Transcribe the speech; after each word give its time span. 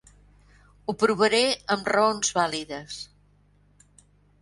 Ho 0.87 0.95
provaré 1.03 1.43
amb 1.77 1.93
raons 1.97 2.35
vàlides. 2.41 3.01